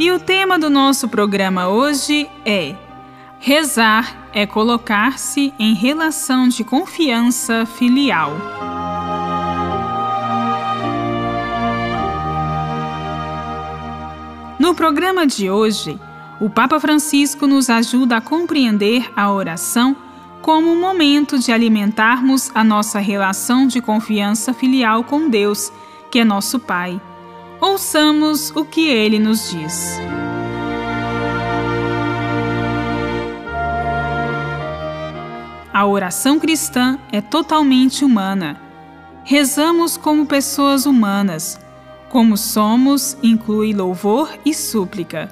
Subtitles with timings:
[0.00, 2.74] E o tema do nosso programa hoje é:
[3.38, 8.32] Rezar é colocar-se em relação de confiança filial.
[14.58, 16.00] No programa de hoje,
[16.40, 19.94] o Papa Francisco nos ajuda a compreender a oração
[20.40, 25.70] como um momento de alimentarmos a nossa relação de confiança filial com Deus,
[26.10, 26.98] que é nosso Pai
[27.60, 29.98] Ouçamos o que ele nos diz.
[35.70, 38.58] A oração cristã é totalmente humana.
[39.24, 41.60] Rezamos como pessoas humanas.
[42.08, 45.30] Como somos, inclui louvor e súplica.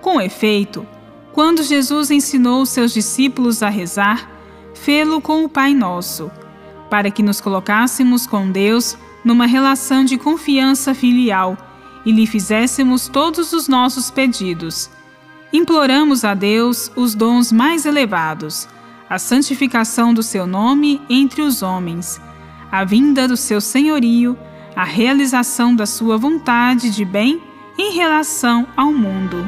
[0.00, 0.84] Com efeito,
[1.32, 4.28] quando Jesus ensinou seus discípulos a rezar,
[4.74, 6.28] fê-lo com o Pai Nosso,
[6.90, 11.56] para que nos colocássemos com Deus numa relação de confiança filial
[12.04, 14.90] e lhe fizéssemos todos os nossos pedidos.
[15.52, 18.68] Imploramos a Deus os dons mais elevados,
[19.08, 22.20] a santificação do seu nome entre os homens,
[22.70, 24.36] a vinda do seu senhorio,
[24.74, 27.40] a realização da sua vontade de bem
[27.78, 29.46] em relação ao mundo.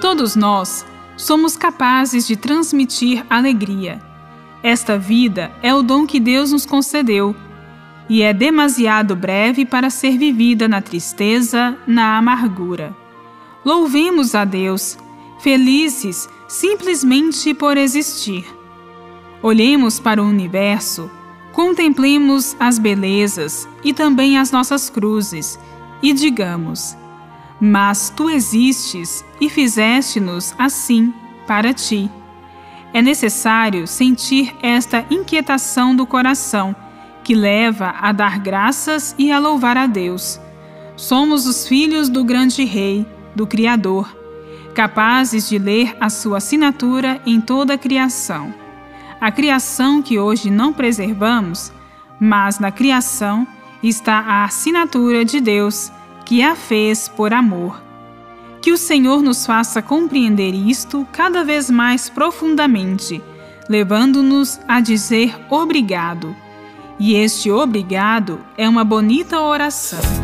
[0.00, 0.84] Todos nós
[1.16, 4.11] somos capazes de transmitir alegria
[4.62, 7.34] esta vida é o dom que Deus nos concedeu
[8.08, 12.94] e é demasiado breve para ser vivida na tristeza, na amargura.
[13.64, 14.98] Louvemos a Deus,
[15.40, 18.44] felizes simplesmente por existir.
[19.42, 21.10] Olhemos para o universo,
[21.52, 25.58] contemplemos as belezas e também as nossas cruzes
[26.02, 26.96] e digamos:
[27.60, 31.12] Mas tu existes e fizeste-nos assim
[31.46, 32.10] para ti.
[32.94, 36.76] É necessário sentir esta inquietação do coração,
[37.24, 40.40] que leva a dar graças e a louvar a Deus.
[40.96, 44.14] Somos os filhos do grande Rei, do Criador,
[44.74, 48.52] capazes de ler a sua assinatura em toda a criação.
[49.20, 51.72] A criação que hoje não preservamos,
[52.20, 53.46] mas na criação
[53.82, 55.90] está a assinatura de Deus,
[56.24, 57.91] que a fez por amor.
[58.62, 63.20] Que o Senhor nos faça compreender isto cada vez mais profundamente,
[63.68, 66.34] levando-nos a dizer obrigado.
[66.96, 70.21] E este obrigado é uma bonita oração.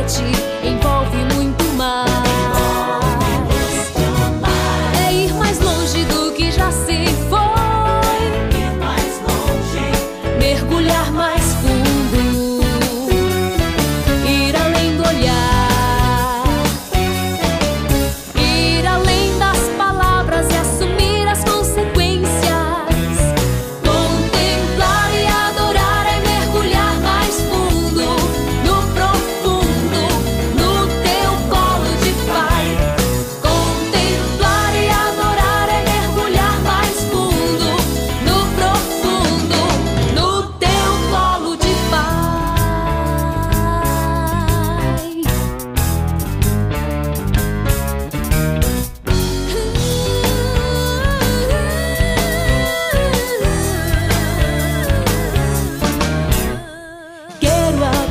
[0.00, 0.59] 爱情。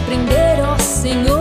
[0.09, 1.38] aprender, ó Senhor.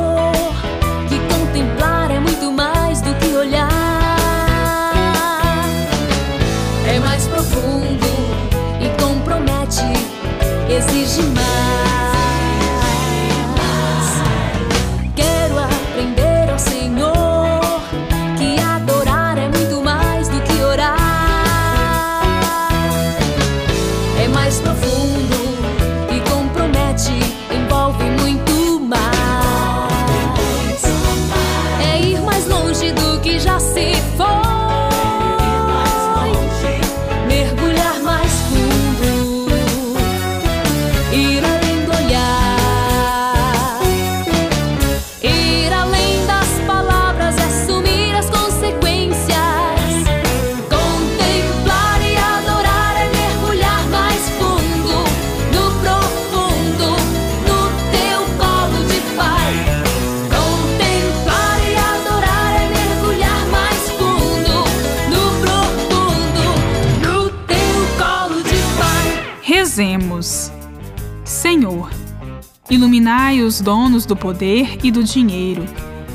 [72.70, 75.64] Iluminai os donos do poder e do dinheiro,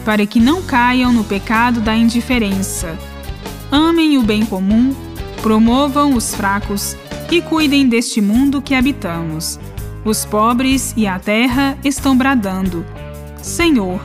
[0.06, 2.98] para que não caiam no pecado da indiferença.
[3.72, 4.94] Amem o bem comum,
[5.42, 6.96] promovam os fracos
[7.32, 9.60] e cuidem deste mundo que habitamos.
[10.06, 12.86] Os pobres e a terra estão bradando:
[13.42, 14.00] Senhor,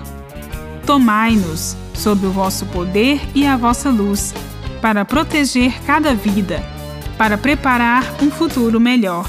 [0.86, 4.32] tomai-nos sob o vosso poder e a vossa luz,
[4.80, 6.62] para proteger cada vida,
[7.18, 9.28] para preparar um futuro melhor,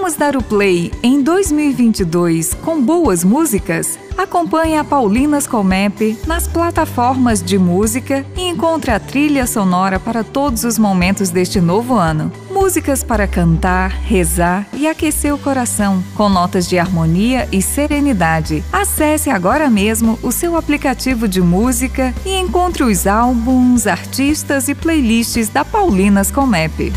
[0.00, 3.98] Vamos dar o play em 2022 com boas músicas?
[4.16, 10.64] Acompanhe a Paulinas Comep nas plataformas de música e encontre a trilha sonora para todos
[10.64, 12.32] os momentos deste novo ano.
[12.50, 18.64] Músicas para cantar, rezar e aquecer o coração, com notas de harmonia e serenidade.
[18.72, 25.50] Acesse agora mesmo o seu aplicativo de música e encontre os álbuns, artistas e playlists
[25.50, 26.90] da Paulinas Comep.